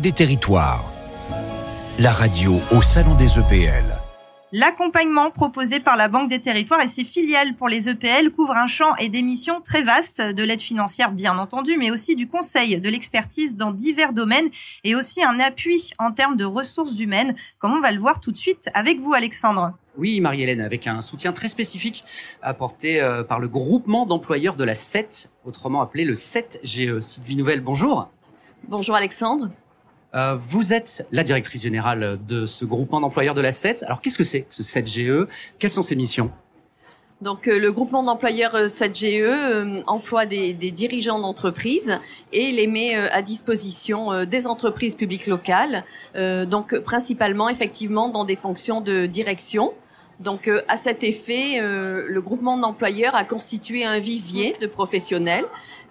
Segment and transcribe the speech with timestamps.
[0.00, 0.90] Des Territoires.
[1.98, 3.84] La radio au Salon des EPL.
[4.50, 8.66] L'accompagnement proposé par la Banque des Territoires et ses filiales pour les EPL couvre un
[8.66, 12.80] champ et des missions très vastes, de l'aide financière bien entendu, mais aussi du conseil,
[12.80, 14.48] de l'expertise dans divers domaines
[14.84, 18.32] et aussi un appui en termes de ressources humaines, comme on va le voir tout
[18.32, 19.74] de suite avec vous Alexandre.
[19.98, 22.04] Oui, Marie-Hélène, avec un soutien très spécifique
[22.40, 27.00] apporté euh, par le groupement d'employeurs de la 7, autrement appelé le 7GE.
[27.00, 28.08] Sylvie Nouvelle, bonjour.
[28.66, 29.50] Bonjour Alexandre.
[30.14, 33.84] Euh, vous êtes la directrice générale de ce groupement d'employeurs de la 7.
[33.84, 35.28] Alors qu'est-ce que c'est ce 7GE
[35.58, 36.30] Quelles sont ses missions?
[37.20, 41.98] Donc euh, le groupement d'employeurs 7GE euh, emploie des, des dirigeants d'entreprises
[42.32, 45.84] et les met à disposition des entreprises publiques locales,
[46.14, 49.74] donc principalement effectivement dans des fonctions de direction,
[50.20, 55.46] donc euh, à cet effet, euh, le groupement d'employeurs a constitué un vivier de professionnels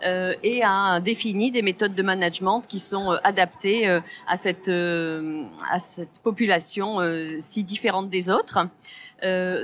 [0.06, 3.88] euh, et a défini des méthodes de management qui sont adaptées
[4.28, 4.70] à cette
[6.24, 7.00] population
[7.40, 8.60] si différente des autres.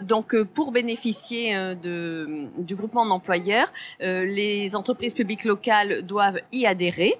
[0.02, 7.16] donc, pour bénéficier du groupement d'employeurs, les entreprises publiques locales doivent y adhérer.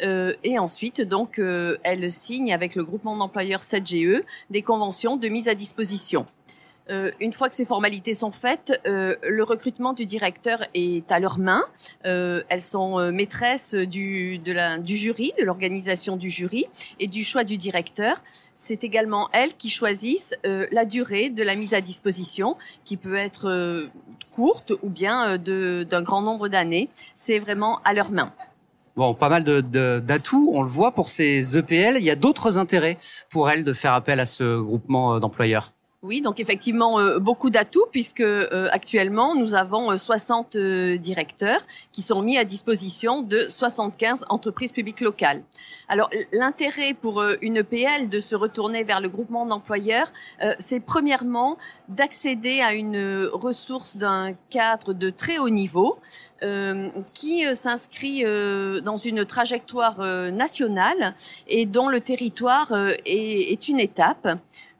[0.00, 1.40] et ensuite, donc,
[1.82, 6.26] elles signent avec le groupement d'employeurs 7GE des conventions de mise à disposition.
[6.90, 11.20] Euh, une fois que ces formalités sont faites, euh, le recrutement du directeur est à
[11.20, 11.64] leurs mains.
[12.06, 16.66] Euh, elles sont maîtresses du, de la, du jury, de l'organisation du jury
[16.98, 18.22] et du choix du directeur.
[18.54, 23.88] C'est également elles qui choisissent la durée de la mise à disposition, qui peut être
[24.32, 26.88] courte ou bien d'un grand nombre d'années.
[27.14, 28.32] C'est vraiment à leurs mains.
[28.96, 31.98] Bon, pas mal d'atouts, on le voit pour ces EPL.
[31.98, 32.98] Il y a d'autres intérêts
[33.30, 35.72] pour elles de faire appel à ce groupement d'employeurs.
[36.04, 41.60] Oui, donc effectivement euh, beaucoup d'atouts puisque euh, actuellement nous avons 60 euh, directeurs
[41.90, 45.42] qui sont mis à disposition de 75 entreprises publiques locales.
[45.88, 50.12] Alors l'intérêt pour une EPL de se retourner vers le groupement d'employeurs,
[50.58, 51.56] c'est premièrement
[51.88, 55.98] d'accéder à une ressource d'un cadre de très haut niveau
[57.14, 58.24] qui s'inscrit
[58.82, 61.14] dans une trajectoire nationale
[61.46, 62.72] et dont le territoire
[63.06, 64.28] est une étape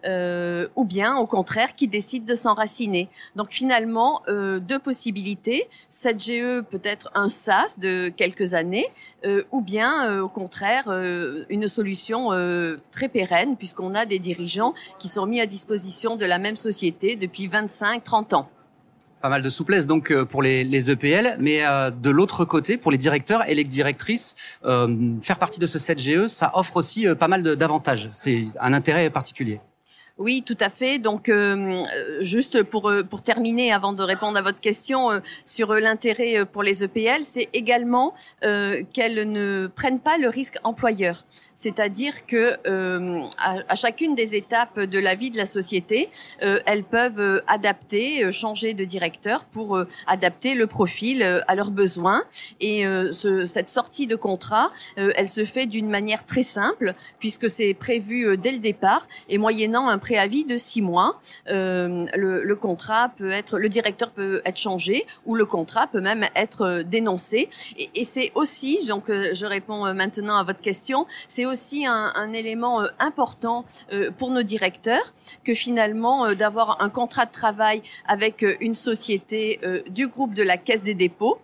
[0.04, 3.08] euh, ou bien au contraire qui décide de s'enraciner.
[3.36, 5.68] Donc finalement, euh, deux possibilités.
[5.88, 8.86] Cette GE peut être un SAS de quelques années,
[9.24, 12.28] euh, ou bien euh, au contraire euh, une solution
[12.92, 17.16] très pérenne, puisqu'on a des dirigeants qui sont mis à disposition de la même société
[17.16, 18.48] depuis 25-30 ans.
[19.20, 22.98] Pas mal de souplesse donc pour les, les EPL, mais de l'autre côté, pour les
[22.98, 28.08] directeurs et les directrices, faire partie de ce 7GE, ça offre aussi pas mal d'avantages.
[28.12, 29.60] C'est un intérêt particulier.
[30.18, 30.98] Oui, tout à fait.
[30.98, 31.84] Donc, euh,
[32.20, 36.64] juste pour euh, pour terminer, avant de répondre à votre question euh, sur l'intérêt pour
[36.64, 41.24] les EPL, c'est également qu'elles ne prennent pas le risque employeur
[41.58, 46.08] c'est-à-dire que euh, à, chacune des étapes de la vie de la société,
[46.42, 52.22] euh, elles peuvent euh, adapter, changer de directeur pour adapter le profil à leurs besoins.
[52.60, 57.74] Et ce, cette sortie de contrat, elle se fait d'une manière très simple puisque c'est
[57.74, 63.30] prévu dès le départ et moyennant un préavis de six mois, le, le, contrat peut
[63.30, 67.50] être, le directeur peut être changé ou le contrat peut même être dénoncé.
[67.94, 72.88] Et, c'est aussi, donc je réponds maintenant à votre question, c'est aussi un, élément euh,
[72.98, 75.14] important euh, pour nos directeurs
[75.44, 80.56] que finalement euh, d'avoir un contrat de travail avec une société du groupe de la
[80.56, 81.38] Caisse des dépôts.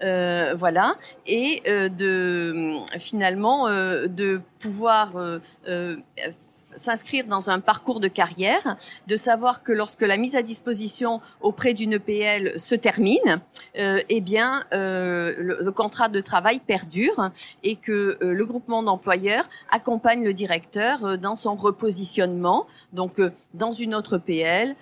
[0.00, 5.12] voilà et de finalement de pouvoir
[6.76, 8.76] s'inscrire dans un parcours de carrière,
[9.06, 13.40] de savoir que lorsque la mise à disposition auprès d'une EPL se termine,
[13.78, 17.30] euh, eh bien euh, le, contrat de travail perdure
[17.62, 23.20] et que euh, le groupement d'employeurs accompagne le directeur euh, dans son repositionnement, donc
[23.54, 24.74] dans une autre EPL,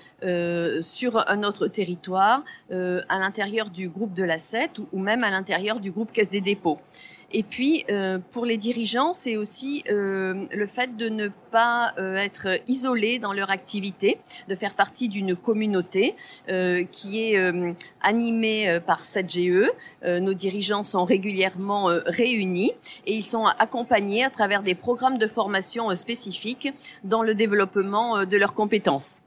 [0.83, 5.31] sur un autre territoire, à l'intérieur du groupe de la 7 ou, ou même à
[5.31, 6.79] l'intérieur du groupe Caisse des dépôts.
[7.37, 12.15] Et puis, euh, pour les dirigeants, c'est aussi euh, le fait de ne pas euh,
[12.15, 16.15] être isolés dans leur activité, de faire partie d'une communauté
[16.93, 19.69] qui est animée par cette GE.
[20.05, 22.73] nos dirigeants sont régulièrement réunis
[23.07, 26.73] et ils sont accompagnés à travers des programmes de formation spécifiques
[27.03, 29.23] dans le développement de leurs compétences.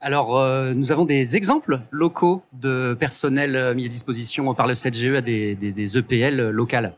[0.00, 0.40] Alors,
[0.74, 5.96] nous avons des exemples locaux de personnel mis à disposition par le 7GE à des,
[5.98, 6.94] EPL locales.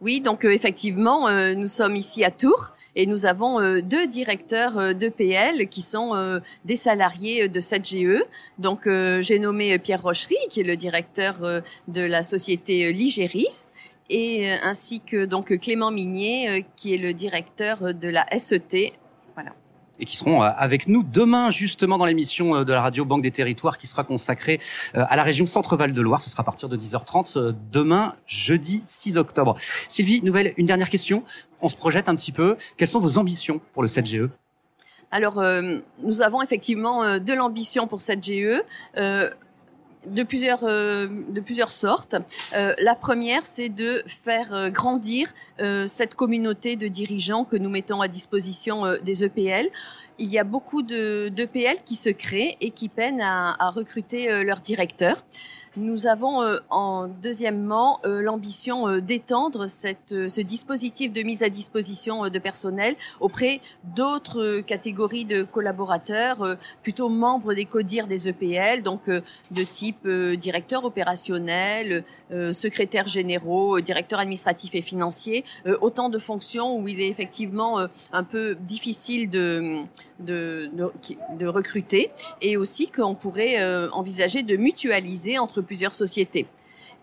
[0.00, 4.06] Oui, donc euh, effectivement, euh, nous sommes ici à Tours et nous avons euh, deux
[4.06, 8.22] directeurs d'EPL qui sont des salariés de cette GE.
[8.58, 8.88] Donc
[9.20, 13.72] j'ai nommé Pierre Rochery qui est le directeur de la société Ligéris
[14.10, 18.92] et ainsi que donc Clément Minier, qui est le directeur de la SET.
[20.00, 23.78] Et qui seront avec nous demain justement dans l'émission de la radio Banque des Territoires
[23.78, 24.60] qui sera consacrée
[24.94, 26.20] à la région Centre-Val de Loire.
[26.20, 29.56] Ce sera à partir de 10h30 demain, jeudi 6 octobre.
[29.88, 31.24] Sylvie, nouvelle, une dernière question.
[31.60, 32.56] On se projette un petit peu.
[32.76, 34.30] Quelles sont vos ambitions pour le 7GE
[35.10, 38.62] alors, euh, nous avons effectivement euh, de l'ambition pour cette GE.
[38.96, 39.30] Euh,
[40.06, 42.16] de plusieurs de plusieurs sortes.
[42.52, 45.34] la première, c'est de faire grandir
[45.86, 49.68] cette communauté de dirigeants que nous mettons à disposition des EPL.
[50.18, 54.60] Il y a beaucoup de d'EPL qui se créent et qui peinent à recruter leurs
[54.60, 55.24] directeurs.
[55.78, 61.48] Nous avons euh, en deuxièmement euh, l'ambition euh, d'étendre cette, ce dispositif de mise à
[61.50, 63.60] disposition de personnel auprès
[63.94, 72.04] d'autres catégories de collaborateurs, plutôt membres des CODIR des EPL, donc de type directeur opérationnel,
[72.52, 75.44] secrétaire généraux, directeur administratif et financier,
[75.80, 77.80] autant de fonctions où il est effectivement
[78.12, 79.82] un peu difficile de,
[80.20, 80.90] de, de,
[81.38, 82.10] de recruter
[82.40, 86.46] et aussi qu'on pourrait envisager de mutualiser entre plusieurs sociétés.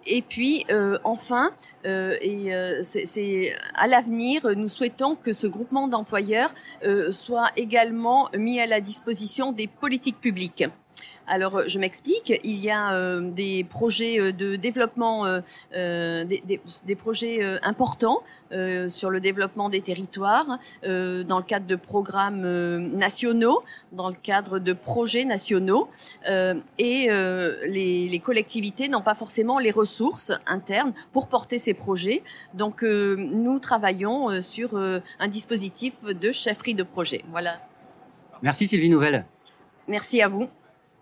[0.08, 1.52] Et puis euh, enfin,
[1.86, 2.82] euh, et euh,
[3.74, 6.54] à l'avenir, nous souhaitons que ce groupement d'employeurs
[7.10, 10.66] soit également mis à la disposition des politiques publiques.
[11.28, 12.40] Alors, euh, je m'explique.
[12.44, 15.26] Il y a euh, des projets euh, de développement,
[15.74, 18.22] des, projets importants
[18.88, 22.42] sur le développement des territoires, dans le cadre de programmes
[22.96, 25.90] nationaux, dans le cadre de projets nationaux,
[26.26, 32.24] et les, les, collectivités n'ont pas forcément les ressources internes pour porter ces projets.
[32.54, 37.24] Donc, nous travaillons sur un dispositif de chefferie de projet.
[37.30, 37.60] Voilà.
[38.42, 39.26] Merci Sylvie Nouvelle.
[39.88, 40.48] Merci à vous.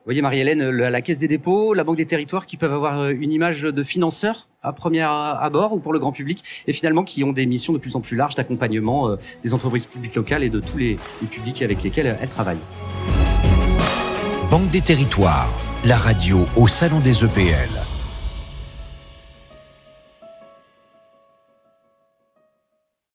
[0.03, 3.13] Vous voyez Marie-Hélène, la Caisse des dépôts, la Banque des territoires qui peuvent avoir euh,
[3.17, 7.23] une image de financeurs à premier abord ou pour le grand public et finalement qui
[7.23, 9.15] ont des missions de plus en plus larges d'accompagnement euh,
[9.45, 12.59] des entreprises publiques locales et de tous les, les publics avec lesquels elles travaillent.
[14.51, 15.49] Banque des territoires,
[15.85, 17.82] la radio au salon des EPL.